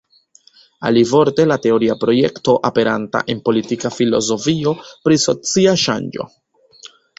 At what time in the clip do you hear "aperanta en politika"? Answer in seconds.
2.71-3.93